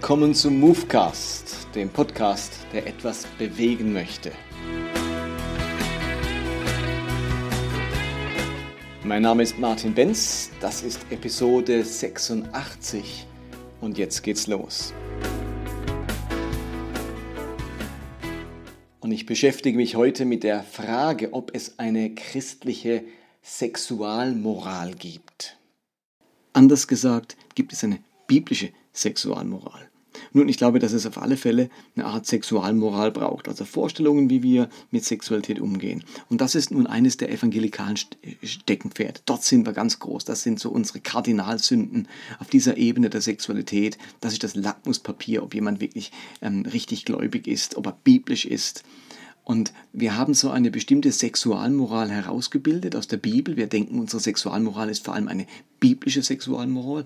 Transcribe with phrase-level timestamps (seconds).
[0.00, 4.32] Willkommen zum Movecast, dem Podcast, der etwas bewegen möchte.
[9.04, 13.26] Mein Name ist Martin Benz, das ist Episode 86
[13.82, 14.94] und jetzt geht's los.
[19.00, 23.04] Und ich beschäftige mich heute mit der Frage, ob es eine christliche
[23.42, 25.58] Sexualmoral gibt.
[26.54, 29.89] Anders gesagt, gibt es eine biblische Sexualmoral.
[30.32, 34.42] Nun, ich glaube, dass es auf alle Fälle eine Art Sexualmoral braucht, also Vorstellungen, wie
[34.42, 36.04] wir mit Sexualität umgehen.
[36.28, 37.96] Und das ist nun eines der evangelikalen
[38.42, 39.20] Steckenpferde.
[39.26, 40.24] Dort sind wir ganz groß.
[40.24, 43.98] Das sind so unsere Kardinalsünden auf dieser Ebene der Sexualität.
[44.20, 46.12] Das ist das Lackmuspapier, ob jemand wirklich
[46.42, 48.84] ähm, richtig gläubig ist, ob er biblisch ist.
[49.50, 53.56] Und wir haben so eine bestimmte Sexualmoral herausgebildet aus der Bibel.
[53.56, 55.44] Wir denken, unsere Sexualmoral ist vor allem eine
[55.80, 57.04] biblische Sexualmoral.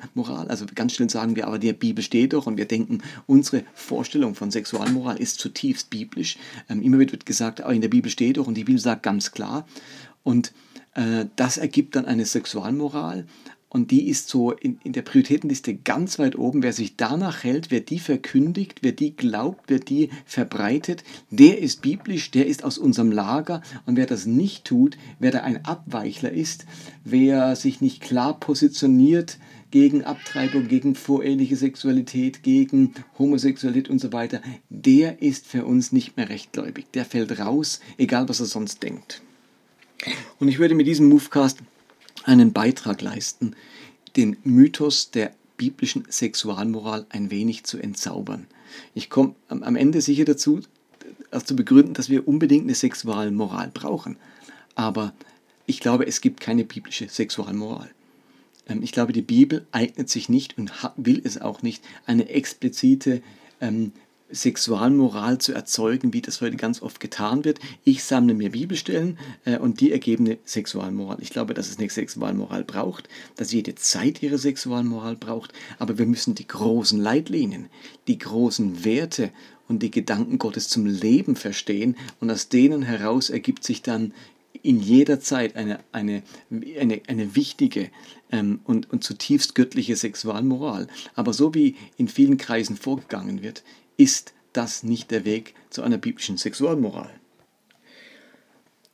[0.49, 4.35] Also ganz schnell sagen wir, aber die Bibel steht doch und wir denken, unsere Vorstellung
[4.35, 6.37] von Sexualmoral ist zutiefst biblisch.
[6.69, 9.33] Ähm, immer wird gesagt, aber in der Bibel steht doch und die Bibel sagt ganz
[9.33, 9.67] klar.
[10.23, 10.53] Und
[10.97, 13.25] äh, das ergibt dann eine Sexualmoral.
[13.75, 16.63] Und die ist so in, in der Prioritätenliste ganz weit oben.
[16.63, 21.83] Wer sich danach hält, wer die verkündigt, wer die glaubt, wer die verbreitet, der ist
[21.83, 23.63] biblisch, der ist aus unserem Lager.
[23.85, 26.67] Und wer das nicht tut, wer da ein Abweichler ist,
[27.03, 29.39] wer sich nicht klar positioniert
[29.73, 36.17] gegen Abtreibung, gegen voreheliche Sexualität, gegen Homosexualität und so weiter, der ist für uns nicht
[36.17, 36.87] mehr rechtgläubig.
[36.95, 39.21] Der fällt raus, egal was er sonst denkt.
[40.39, 41.59] Und ich würde mit diesem Movecast
[42.25, 43.55] einen Beitrag leisten,
[44.17, 48.47] den Mythos der biblischen Sexualmoral ein wenig zu entzaubern.
[48.95, 50.61] Ich komme am Ende sicher dazu,
[51.31, 54.17] also zu begründen, dass wir unbedingt eine Sexualmoral brauchen.
[54.75, 55.13] Aber
[55.67, 57.91] ich glaube, es gibt keine biblische Sexualmoral.
[58.69, 63.23] Ähm, ich glaube, die Bibel eignet sich nicht und will es auch nicht, eine explizite
[63.61, 63.93] ähm,
[64.31, 67.61] Sexualmoral zu erzeugen, wie das heute ganz oft getan wird.
[67.85, 71.19] Ich sammle mir Bibelstellen äh, und die ergeben eine Sexualmoral.
[71.21, 76.07] Ich glaube, dass es eine Sexualmoral braucht, dass jede Zeit ihre Sexualmoral braucht, aber wir
[76.07, 77.69] müssen die großen Leitlinien,
[78.07, 79.31] die großen Werte
[79.69, 84.13] und die Gedanken Gottes zum Leben verstehen und aus denen heraus ergibt sich dann
[84.63, 87.91] in jeder Zeit eine, eine, eine, eine wichtige
[88.33, 90.89] ähm, und, und zutiefst göttliche Sexualmoral.
[91.15, 93.63] Aber so wie in vielen Kreisen vorgegangen wird,
[93.97, 97.11] ist das nicht der Weg zu einer biblischen Sexualmoral.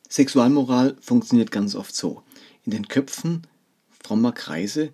[0.09, 2.23] Sexualmoral funktioniert ganz oft so.
[2.65, 3.47] In den Köpfen
[4.03, 4.93] frommer Kreise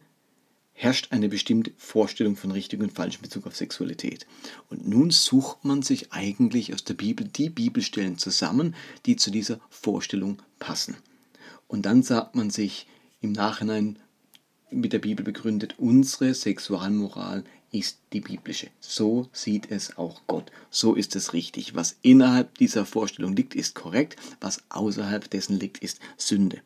[0.75, 4.27] herrscht eine bestimmte Vorstellung von richtig und falsch in Bezug auf Sexualität.
[4.69, 8.75] Und nun sucht man sich eigentlich aus der Bibel die Bibelstellen zusammen,
[9.07, 10.97] die zu dieser Vorstellung passen.
[11.67, 12.87] Und dann sagt man sich
[13.23, 13.99] im Nachhinein
[14.71, 17.45] mit der Bibel begründet, unsere Sexualmoral
[17.79, 18.69] ist die biblische.
[18.81, 20.51] So sieht es auch Gott.
[20.71, 21.75] So ist es richtig.
[21.75, 24.17] Was innerhalb dieser Vorstellung liegt, ist korrekt.
[24.41, 26.61] Was außerhalb dessen liegt, ist Sünde.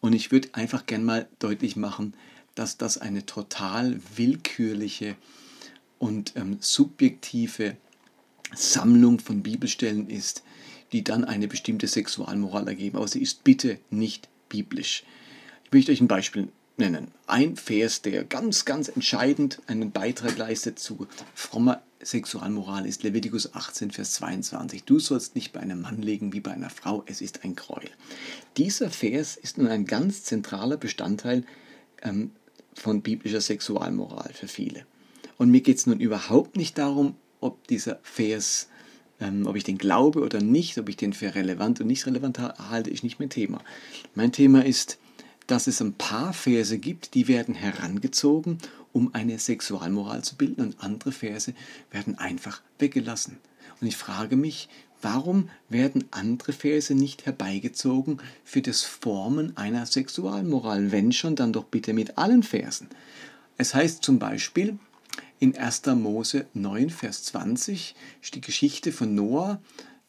[0.00, 2.14] Und ich würde einfach gern mal deutlich machen,
[2.54, 5.16] dass das eine total willkürliche
[5.98, 7.76] und ähm, subjektive
[8.54, 10.42] Sammlung von Bibelstellen ist,
[10.92, 12.96] die dann eine bestimmte Sexualmoral ergeben.
[12.96, 15.04] Aber sie ist bitte nicht biblisch.
[15.64, 16.48] Ich möchte euch ein Beispiel
[16.80, 17.08] nennen.
[17.26, 23.92] Ein Vers, der ganz, ganz entscheidend einen Beitrag leistet zu frommer Sexualmoral, ist Levitikus 18,
[23.92, 24.84] Vers 22.
[24.84, 27.90] Du sollst nicht bei einem Mann legen wie bei einer Frau, es ist ein Gräuel.
[28.56, 31.44] Dieser Vers ist nun ein ganz zentraler Bestandteil
[32.02, 32.32] ähm,
[32.74, 34.86] von biblischer Sexualmoral für viele.
[35.36, 38.68] Und mir geht es nun überhaupt nicht darum, ob dieser Vers
[39.20, 42.38] ähm, ob ich den glaube oder nicht, ob ich den für relevant und nicht relevant
[42.38, 43.60] halte, ist nicht mein Thema.
[44.14, 44.98] Mein Thema ist,
[45.50, 48.58] dass es ein paar Verse gibt, die werden herangezogen,
[48.92, 51.54] um eine Sexualmoral zu bilden und andere Verse
[51.90, 53.38] werden einfach weggelassen.
[53.80, 54.68] Und ich frage mich,
[55.02, 60.92] warum werden andere Verse nicht herbeigezogen für das Formen einer Sexualmoral?
[60.92, 62.88] Wenn schon, dann doch bitte mit allen Versen.
[63.56, 64.78] Es heißt zum Beispiel
[65.40, 65.86] in 1.
[65.96, 67.96] Mose 9, Vers 20,
[68.34, 69.60] die Geschichte von Noah,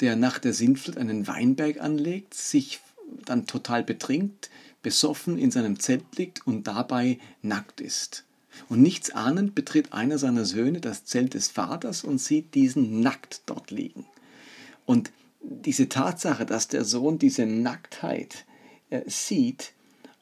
[0.02, 2.80] der nach der Sintflut einen Weinberg anlegt, sich
[3.26, 4.50] dann total betrinkt,
[4.82, 8.26] besoffen in seinem Zelt liegt und dabei nackt ist.
[8.70, 13.44] Und nichts ahnend betritt einer seiner Söhne das Zelt des Vaters und sieht diesen nackt
[13.46, 14.06] dort liegen.
[14.86, 15.12] Und
[15.42, 18.46] diese Tatsache, dass der Sohn diese Nacktheit
[18.90, 19.74] äh, sieht,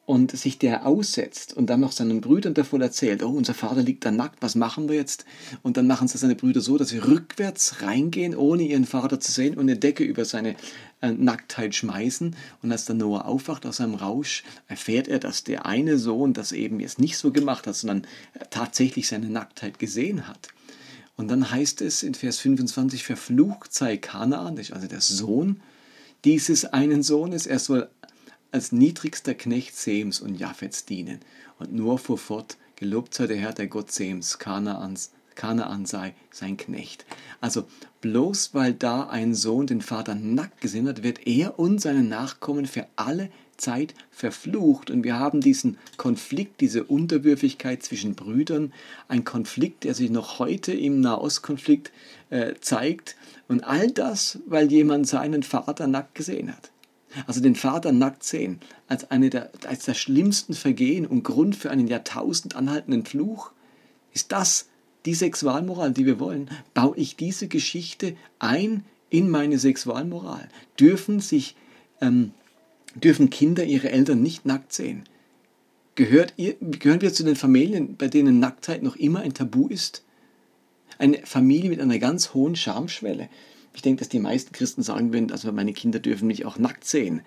[0.10, 4.04] und sich der aussetzt und dann noch seinen Brüdern davon erzählt, oh, unser Vater liegt
[4.04, 5.24] da nackt, was machen wir jetzt?
[5.62, 9.32] Und dann machen sie seine Brüder so, dass sie rückwärts reingehen, ohne ihren Vater zu
[9.32, 10.56] sehen und eine Decke über seine
[11.02, 12.36] äh, Nacktheit schmeißen.
[12.64, 16.54] Und als der Noah aufwacht aus seinem Rausch, erfährt er, dass der eine Sohn das
[16.54, 20.48] eben jetzt nicht so gemacht hat, sondern äh, tatsächlich seine Nacktheit gesehen hat.
[21.18, 25.62] Und dann heißt es in Vers 25, verflucht sei Kanaan, also der Sohn
[26.26, 27.90] dieses einen Sohnes, er soll
[28.52, 31.20] als niedrigster Knecht Sems und Japhets dienen.
[31.60, 36.58] Und nur fuhr fort, gelobt sei der Herr, der Gott Sems, Kanaans, Kanaan sei sein
[36.58, 37.06] Knecht.
[37.40, 37.66] Also
[38.02, 42.66] bloß weil da ein Sohn den Vater nackt gesehen hat, wird er und seine Nachkommen
[42.66, 44.92] für alle Zeit verflucht.
[44.92, 48.74] Und wir haben diesen Konflikt, diese Unterwürfigkeit zwischen Brüdern,
[49.08, 51.92] ein Konflikt, der sich noch heute im Nahostkonflikt
[52.30, 53.16] äh, zeigt.
[53.48, 56.72] Und all das, weil jemand seinen Vater nackt gesehen hat.
[57.26, 61.72] Also den Vater nackt sehen, als eine der, als der schlimmsten Vergehen und Grund für
[61.72, 63.52] einen Jahrtausend anhaltenden Fluch,
[64.14, 64.68] ist das
[65.06, 66.50] die Sexualmoral, die wir wollen?
[66.74, 70.50] Baue ich diese Geschichte ein in meine Sexualmoral?
[70.80, 71.56] Dürfen sich
[72.02, 72.32] ähm,
[72.96, 75.04] dürfen Kinder ihre Eltern nicht nackt sehen?
[75.96, 80.04] Gehört ihr, gehören wir zu den Familien, bei denen Nacktheit noch immer ein Tabu ist?
[80.98, 83.30] Eine Familie mit einer ganz hohen Schamschwelle.
[83.74, 86.86] Ich denke, dass die meisten Christen sagen würden, also meine Kinder dürfen mich auch nackt
[86.86, 87.22] sehen.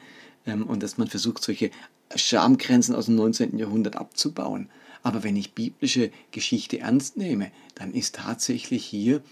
[0.47, 1.71] Ähm, und dass man versucht, solche
[2.15, 3.59] Schamgrenzen aus dem 19.
[3.59, 4.69] Jahrhundert abzubauen.
[5.03, 9.23] Aber wenn ich biblische Geschichte ernst nehme, dann ist tatsächlich hier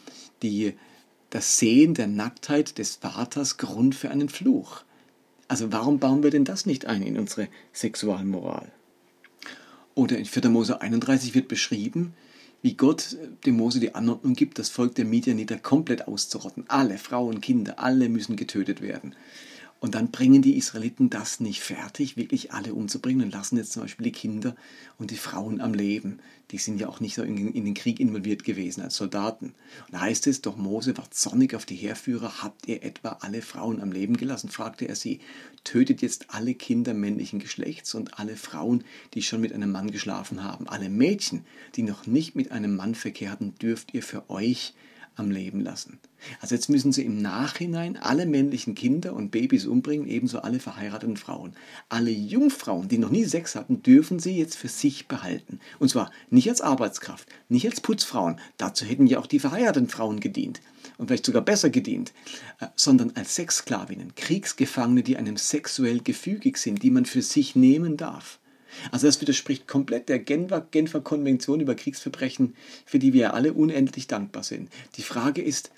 [0.42, 0.74] die,
[1.30, 4.82] das Sehen der Nacktheit des Vaters Grund für einen Fluch.
[5.48, 8.70] Also warum bauen wir denn das nicht ein in unsere Sexualmoral?
[9.94, 10.48] Oder in 4.
[10.48, 12.14] Mose 31 wird beschrieben,
[12.62, 13.16] wie Gott
[13.46, 16.64] dem Mose die Anordnung gibt, das Volk der Midianiter komplett auszurotten.
[16.68, 19.14] Alle Frauen, Kinder, alle müssen getötet werden.
[19.80, 23.82] Und dann bringen die Israeliten das nicht fertig, wirklich alle umzubringen und lassen jetzt zum
[23.82, 24.54] Beispiel die Kinder
[24.98, 26.18] und die Frauen am Leben.
[26.50, 29.54] Die sind ja auch nicht so in, den Krieg involviert gewesen als Soldaten.
[29.86, 33.40] Und da heißt es, doch Mose war zornig auf die Heerführer, habt ihr etwa alle
[33.40, 34.50] Frauen am Leben gelassen?
[34.50, 35.20] fragte er sie.
[35.64, 38.84] Tötet jetzt alle Kinder männlichen Geschlechts und alle Frauen,
[39.14, 40.68] die schon mit einem Mann geschlafen haben.
[40.68, 41.46] Alle Mädchen,
[41.76, 44.74] die noch nicht mit einem Mann verkehrten, dürft ihr für euch
[45.20, 46.00] am Leben lassen.
[46.40, 51.16] Also jetzt müssen sie im Nachhinein alle männlichen Kinder und Babys umbringen, ebenso alle verheirateten
[51.16, 51.54] Frauen.
[51.88, 55.60] Alle Jungfrauen, die noch nie Sex hatten, dürfen sie jetzt für sich behalten.
[55.78, 60.20] Und zwar nicht als Arbeitskraft, nicht als Putzfrauen, dazu hätten ja auch die verheirateten Frauen
[60.20, 60.60] gedient
[60.98, 62.12] und vielleicht sogar besser gedient,
[62.60, 67.96] äh, sondern als Sexsklavinnen, Kriegsgefangene, die einem sexuell gefügig sind, die man für sich nehmen
[67.96, 68.38] darf.
[68.90, 74.06] Also das widerspricht komplett der Genfer, Genfer Konvention über Kriegsverbrechen, für die wir alle unendlich
[74.06, 74.70] dankbar sind.
[74.96, 75.70] Die Frage ist,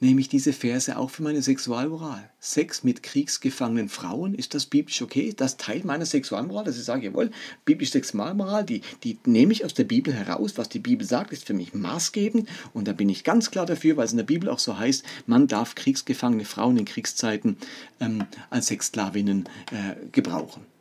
[0.00, 2.30] nehme ich diese Verse auch für meine Sexualmoral?
[2.38, 5.32] Sex mit kriegsgefangenen Frauen, ist das biblisch okay?
[5.34, 7.30] Das Teil meiner Sexualmoral, dass ich sage, jawohl,
[7.64, 10.58] biblische Sexualmoral, die, die nehme ich aus der Bibel heraus.
[10.58, 13.96] Was die Bibel sagt, ist für mich maßgebend und da bin ich ganz klar dafür,
[13.96, 17.56] weil es in der Bibel auch so heißt, man darf kriegsgefangene Frauen in Kriegszeiten
[18.00, 20.73] ähm, als Sexsklavinnen äh, gebrauchen.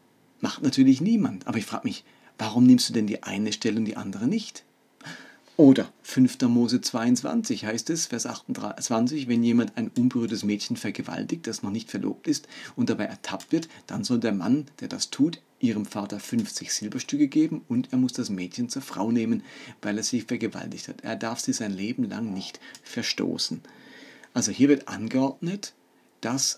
[0.43, 1.47] Macht natürlich niemand.
[1.47, 2.03] Aber ich frage mich,
[2.37, 4.65] warum nimmst du denn die eine Stelle und die andere nicht?
[5.55, 6.41] Oder 5.
[6.49, 11.89] Mose 22 heißt es, Vers 28, wenn jemand ein unberührtes Mädchen vergewaltigt, das noch nicht
[11.89, 16.19] verlobt ist und dabei ertappt wird, dann soll der Mann, der das tut, ihrem Vater
[16.19, 19.43] 50 Silberstücke geben und er muss das Mädchen zur Frau nehmen,
[19.81, 21.05] weil er sie vergewaltigt hat.
[21.05, 23.61] Er darf sie sein Leben lang nicht verstoßen.
[24.33, 25.73] Also hier wird angeordnet,
[26.19, 26.57] dass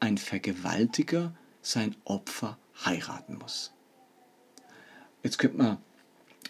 [0.00, 3.72] ein Vergewaltiger sein Opfer heiraten muss.
[5.22, 5.78] Jetzt könnte man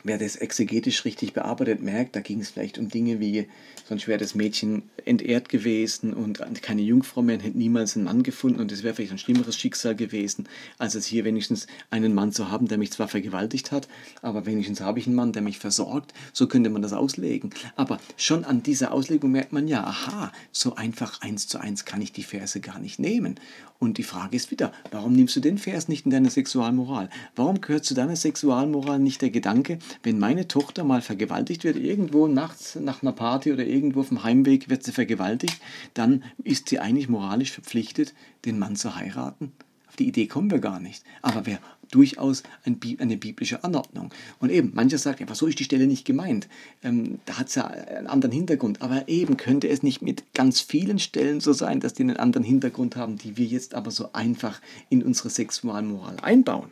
[0.04, 3.48] wer das exegetisch richtig bearbeitet, merkt, da ging es vielleicht um Dinge wie,
[3.88, 8.60] sonst wäre das Mädchen entehrt gewesen und keine Jungfrau mehr, hätte niemals einen Mann gefunden
[8.60, 12.50] und es wäre vielleicht ein schlimmeres Schicksal gewesen, als es hier wenigstens einen Mann zu
[12.50, 13.88] haben, der mich zwar vergewaltigt hat,
[14.22, 16.12] aber wenigstens habe ich einen Mann, der mich versorgt.
[16.32, 17.50] So könnte man das auslegen.
[17.76, 22.00] Aber schon an dieser Auslegung merkt man ja, aha, so einfach eins zu eins kann
[22.00, 23.36] ich die Verse gar nicht nehmen.
[23.78, 27.10] Und die Frage ist wieder, warum nimmst du den Vers nicht in deine Sexualmoral?
[27.34, 32.26] Warum gehört zu deiner Sexualmoral nicht der Gedanke, wenn meine Tochter mal vergewaltigt wird, irgendwo
[32.26, 35.60] nachts nach einer Party oder irgendwo auf dem Heimweg wird sie vergewaltigt,
[35.94, 39.52] dann ist sie eigentlich moralisch verpflichtet, den Mann zu heiraten?
[39.92, 41.04] Auf die Idee kommen wir gar nicht.
[41.20, 41.58] Aber wäre
[41.90, 44.08] durchaus eine biblische Anordnung.
[44.38, 46.48] Und eben, mancher sagt, ja, so ist die Stelle nicht gemeint.
[46.82, 48.80] Ähm, da hat es ja einen anderen Hintergrund.
[48.80, 52.44] Aber eben könnte es nicht mit ganz vielen Stellen so sein, dass die einen anderen
[52.44, 56.70] Hintergrund haben, die wir jetzt aber so einfach in unsere Sexualmoral einbauen.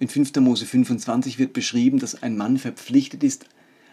[0.00, 0.34] In 5.
[0.36, 3.44] Mose 25 wird beschrieben, dass ein Mann verpflichtet ist,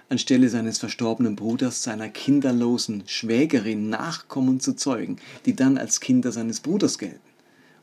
[0.07, 6.61] anstelle seines verstorbenen Bruders seiner kinderlosen Schwägerin Nachkommen zu zeugen, die dann als Kinder seines
[6.61, 7.19] Bruders gelten.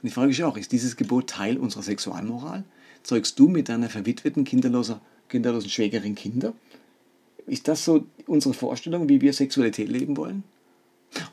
[0.01, 2.65] Und die Frage ist auch, ist dieses Gebot Teil unserer Sexualmoral?
[3.03, 6.55] Zeugst du mit deiner verwitweten, kinderloser, kinderlosen Schwägerin Kinder?
[7.47, 10.45] Ist das so unsere Vorstellung, wie wir Sexualität leben wollen?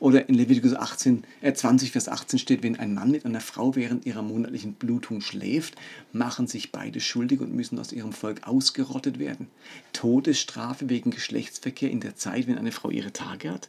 [0.00, 3.74] Oder in Leviticus 18, äh 20, Vers 18 steht, wenn ein Mann mit einer Frau
[3.76, 5.76] während ihrer monatlichen Blutung schläft,
[6.12, 9.48] machen sich beide schuldig und müssen aus ihrem Volk ausgerottet werden.
[9.92, 13.68] Todesstrafe wegen Geschlechtsverkehr in der Zeit, wenn eine Frau ihre Tage hat?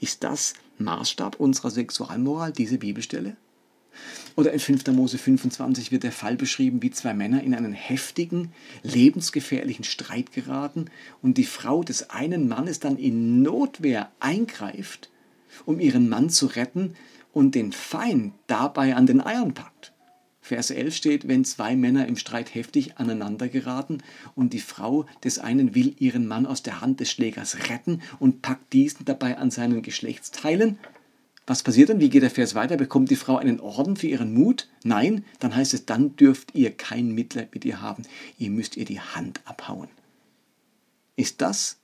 [0.00, 3.36] Ist das Maßstab unserer Sexualmoral, diese Bibelstelle?
[4.36, 4.86] Oder in 5.
[4.88, 8.52] Mose 25 wird der Fall beschrieben, wie zwei Männer in einen heftigen,
[8.82, 10.86] lebensgefährlichen Streit geraten
[11.22, 15.10] und die Frau des einen Mannes dann in Notwehr eingreift,
[15.66, 16.94] um ihren Mann zu retten
[17.32, 19.92] und den Feind dabei an den Eiern packt.
[20.40, 23.98] Vers 11 steht, wenn zwei Männer im Streit heftig aneinander geraten
[24.34, 28.42] und die Frau des einen will ihren Mann aus der Hand des Schlägers retten und
[28.42, 30.78] packt diesen dabei an seinen Geschlechtsteilen,
[31.46, 32.00] was passiert dann?
[32.00, 32.76] Wie geht der Vers weiter?
[32.76, 34.68] Bekommt die Frau einen Orden für ihren Mut?
[34.82, 38.04] Nein, dann heißt es, dann dürft ihr kein Mitleid mit ihr haben.
[38.38, 39.88] Ihr müsst ihr die Hand abhauen.
[41.16, 41.76] Ist das,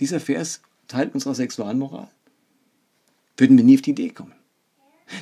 [0.00, 2.10] dieser Vers, Teil unserer Sexualmoral?
[3.38, 4.34] Würden wir nie auf die Idee kommen.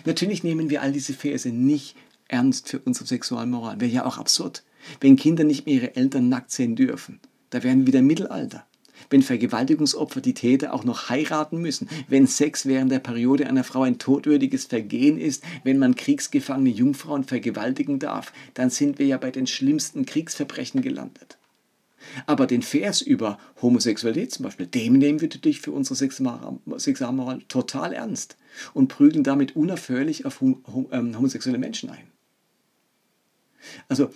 [0.05, 1.95] Natürlich nehmen wir all diese Verse nicht
[2.27, 3.81] ernst für unsere Sexualmoral.
[3.81, 4.65] Wäre ja auch absurd,
[5.01, 7.21] wenn Kinder nicht mehr ihre Eltern nackt sehen dürfen.
[7.51, 8.67] Da wären wir wieder im Mittelalter
[9.11, 13.83] wenn Vergewaltigungsopfer die Täter auch noch heiraten müssen, wenn Sex während der Periode einer Frau
[13.83, 19.31] ein todwürdiges Vergehen ist, wenn man kriegsgefangene Jungfrauen vergewaltigen darf, dann sind wir ja bei
[19.31, 21.39] den schlimmsten Kriegsverbrechen gelandet.
[22.27, 27.93] Aber den Vers über Homosexualität zum Beispiel, dem nehmen wir natürlich für unsere Sexualmoral total
[27.93, 28.37] ernst
[28.75, 32.11] und prügeln damit unaufhörlich auf ähm, homosexuelle Menschen ein.
[33.89, 34.11] Also,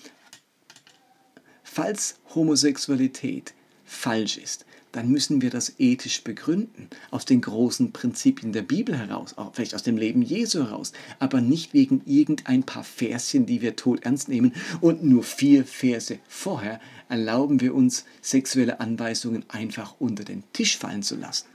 [1.63, 8.63] falls Homosexualität falsch ist, dann müssen wir das ethisch begründen, aus den großen Prinzipien der
[8.63, 13.47] Bibel heraus, auch vielleicht aus dem Leben Jesu heraus, aber nicht wegen irgendein paar Verschen,
[13.47, 19.45] die wir tot ernst nehmen und nur vier Verse vorher erlauben wir uns, sexuelle Anweisungen
[19.49, 21.47] einfach unter den Tisch fallen zu lassen.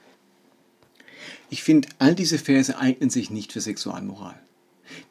[1.49, 4.39] Ich finde, all diese Verse eignen sich nicht für Sexualmoral.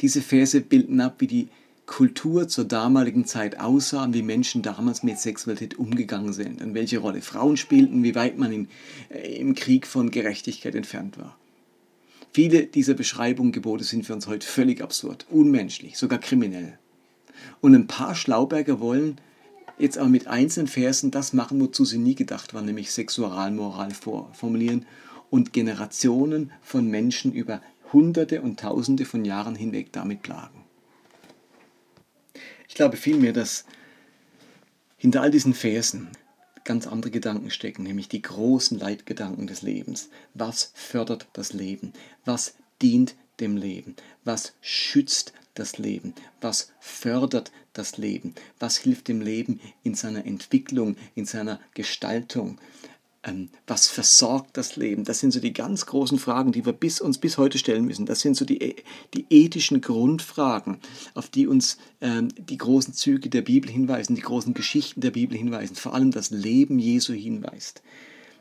[0.00, 1.48] Diese Verse bilden ab, wie die
[1.94, 6.98] Kultur zur damaligen Zeit aussah und wie Menschen damals mit Sexualität umgegangen sind und welche
[6.98, 8.68] Rolle Frauen spielten, wie weit man in,
[9.10, 11.38] äh, im Krieg von Gerechtigkeit entfernt war.
[12.32, 16.80] Viele dieser Beschreibungen, Gebote sind für uns heute völlig absurd, unmenschlich, sogar kriminell.
[17.60, 19.20] Und ein paar Schlauberger wollen
[19.78, 23.92] jetzt aber mit einzelnen Versen das machen, wozu sie nie gedacht waren, nämlich Sexualmoral
[24.32, 24.84] formulieren
[25.30, 30.63] und Generationen von Menschen über Hunderte und Tausende von Jahren hinweg damit plagen.
[32.68, 33.64] Ich glaube vielmehr, dass
[34.96, 36.08] hinter all diesen Versen
[36.64, 40.08] ganz andere Gedanken stecken, nämlich die großen Leitgedanken des Lebens.
[40.32, 41.92] Was fördert das Leben?
[42.24, 43.96] Was dient dem Leben?
[44.24, 46.14] Was schützt das Leben?
[46.40, 48.34] Was fördert das Leben?
[48.58, 52.58] Was hilft dem Leben in seiner Entwicklung, in seiner Gestaltung?
[53.24, 55.04] Ähm, was versorgt das Leben?
[55.04, 58.06] Das sind so die ganz großen Fragen, die wir bis, uns bis heute stellen müssen.
[58.06, 58.76] Das sind so die,
[59.14, 60.78] die ethischen Grundfragen,
[61.14, 65.36] auf die uns ähm, die großen Züge der Bibel hinweisen, die großen Geschichten der Bibel
[65.36, 67.82] hinweisen, vor allem das Leben Jesu hinweist.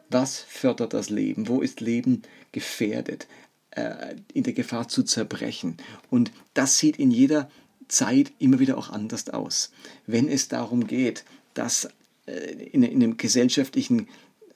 [0.10, 1.48] Was fördert das Leben?
[1.48, 2.22] Wo ist Leben
[2.52, 3.28] gefährdet?
[3.72, 5.78] Äh, in der Gefahr zu zerbrechen.
[6.12, 7.50] Und das sieht in jeder
[7.88, 9.72] Zeit immer wieder auch anders aus.
[10.06, 11.24] Wenn es darum geht,
[11.56, 11.90] dass
[12.28, 12.34] äh,
[12.72, 14.08] in, in einem gesellschaftlichen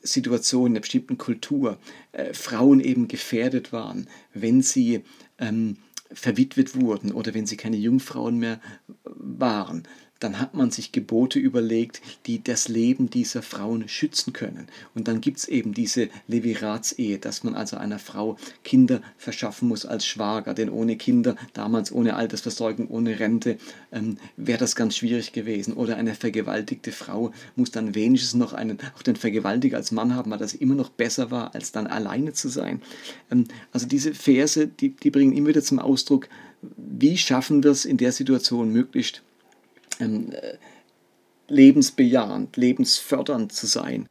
[0.02, 1.78] Situation, in einer bestimmten Kultur
[2.12, 5.04] äh, Frauen eben gefährdet waren, wenn sie
[5.38, 5.78] ähm,
[6.12, 8.62] verwitwet wurden oder wenn sie keine Jungfrauen mehr
[9.04, 9.84] waren
[10.20, 14.68] dann hat man sich Gebote überlegt, die das Leben dieser Frauen schützen können.
[14.96, 19.86] Und dann gibt es eben diese Leviratsehe, dass man also einer Frau Kinder verschaffen muss
[19.86, 23.58] als Schwager, denn ohne Kinder, damals ohne Altersversorgung, ohne Rente,
[23.92, 25.74] ähm, wäre das ganz schwierig gewesen.
[25.74, 30.32] Oder eine vergewaltigte Frau muss dann wenigstens noch einen, auch den Vergewaltiger als Mann haben,
[30.32, 32.82] weil das immer noch besser war, als dann alleine zu sein.
[33.32, 36.28] Ähm, also diese Verse, die, die bringen immer wieder zum Ausdruck,
[36.76, 39.22] wie schaffen wir es in der Situation möglichst
[40.00, 40.58] ähm, äh,
[41.48, 44.08] lebensbejahend, lebensfördernd zu sein.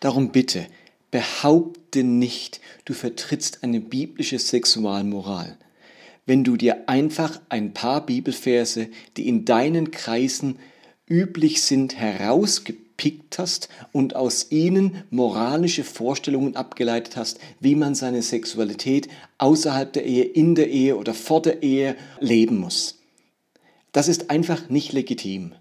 [0.00, 0.66] Darum bitte,
[1.10, 5.56] behaupte nicht, du vertrittst eine biblische Sexualmoral.
[6.26, 10.58] Wenn du dir einfach ein paar Bibelverse, die in deinen Kreisen
[11.08, 19.08] üblich sind, herausgepickt hast und aus ihnen moralische Vorstellungen abgeleitet hast, wie man seine Sexualität
[19.38, 22.97] außerhalb der Ehe, in der Ehe oder vor der Ehe leben muss.
[23.92, 25.54] Das ist einfach nicht legitim.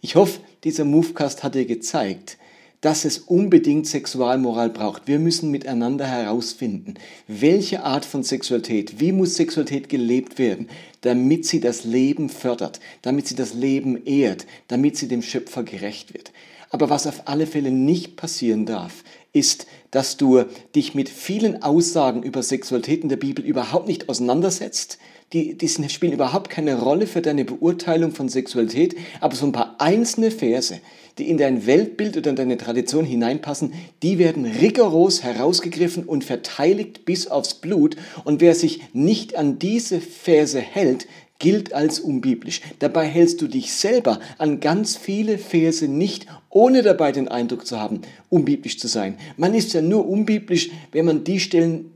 [0.00, 2.38] Ich hoffe, dieser Movecast hat dir gezeigt,
[2.80, 5.06] dass es unbedingt Sexualmoral braucht.
[5.06, 6.94] Wir müssen miteinander herausfinden,
[7.26, 10.68] welche Art von Sexualität, wie muss Sexualität gelebt werden,
[11.00, 16.12] damit sie das Leben fördert, damit sie das Leben ehrt, damit sie dem Schöpfer gerecht
[16.12, 16.32] wird.
[16.68, 22.22] Aber was auf alle Fälle nicht passieren darf, ist, dass du dich mit vielen Aussagen
[22.22, 24.98] über Sexualität in der Bibel überhaupt nicht auseinandersetzt.
[25.32, 29.76] Die, die spielen überhaupt keine Rolle für deine Beurteilung von Sexualität, aber so ein paar
[29.78, 30.78] einzelne Verse,
[31.18, 37.04] die in dein Weltbild oder in deine Tradition hineinpassen, die werden rigoros herausgegriffen und verteidigt
[37.04, 37.96] bis aufs Blut.
[38.24, 41.06] Und wer sich nicht an diese Verse hält,
[41.38, 42.60] gilt als unbiblisch.
[42.78, 47.80] Dabei hältst du dich selber an ganz viele Verse nicht, ohne dabei den Eindruck zu
[47.80, 49.18] haben, unbiblisch zu sein.
[49.36, 51.90] Man ist ja nur unbiblisch, wenn man die Stellen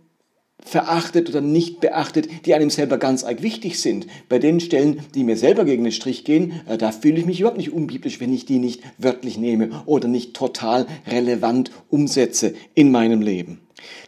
[0.64, 4.06] verachtet oder nicht beachtet, die einem selber ganz arg wichtig sind.
[4.28, 7.40] Bei den Stellen, die mir selber gegen den Strich gehen, äh, da fühle ich mich
[7.40, 12.90] überhaupt nicht unbiblisch, wenn ich die nicht wörtlich nehme oder nicht total relevant umsetze in
[12.90, 13.60] meinem Leben.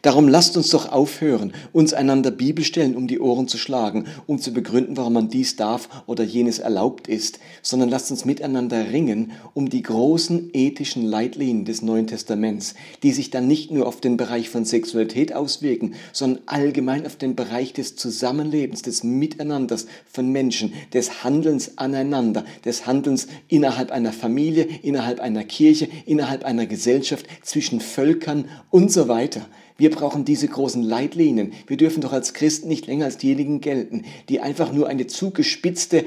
[0.02, 4.52] Darum lasst uns doch aufhören, uns einander Bibelstellen um die Ohren zu schlagen, um zu
[4.52, 9.68] begründen, warum man dies darf oder jenes erlaubt ist, sondern lasst uns miteinander ringen um
[9.68, 14.48] die großen ethischen Leitlinien des Neuen Testaments, die sich dann nicht nur auf den Bereich
[14.48, 21.24] von Sexualität auswirken, sondern allgemein auf den Bereich des Zusammenlebens, des Miteinanders von Menschen, des
[21.24, 28.46] Handelns aneinander, des Handelns innerhalb einer Familie, innerhalb einer Kirche, innerhalb einer Gesellschaft, zwischen Völkern
[28.70, 29.46] und so weiter.
[29.80, 31.54] Wir brauchen diese großen Leitlinien.
[31.66, 36.04] Wir dürfen doch als Christen nicht länger als diejenigen gelten, die einfach nur eine zugespitzte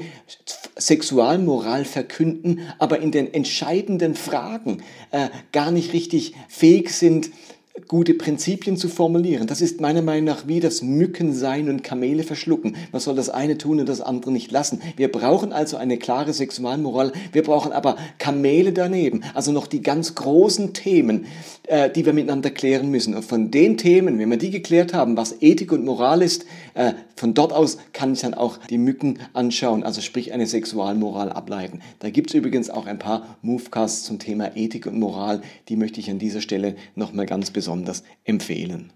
[0.76, 7.30] Sexualmoral verkünden, aber in den entscheidenden Fragen äh, gar nicht richtig fähig sind,
[7.88, 9.46] gute Prinzipien zu formulieren.
[9.46, 12.76] Das ist meiner Meinung nach wie das Mücken sein und Kamele verschlucken.
[12.92, 14.80] Man soll das eine tun und das andere nicht lassen.
[14.96, 17.12] Wir brauchen also eine klare Sexualmoral.
[17.32, 19.22] Wir brauchen aber Kamele daneben.
[19.34, 21.26] Also noch die ganz großen Themen,
[21.64, 23.14] äh, die wir miteinander klären müssen.
[23.14, 26.94] Und von den Themen, wenn wir die geklärt haben, was Ethik und Moral ist, äh,
[27.16, 31.80] von dort aus kann ich dann auch die Mücken anschauen, also sprich eine Sexualmoral ableiten.
[32.00, 35.42] Da gibt es übrigens auch ein paar Movecasts zum Thema Ethik und Moral.
[35.68, 37.73] Die möchte ich an dieser Stelle nochmal ganz besonders
[38.22, 38.92] empfehlen.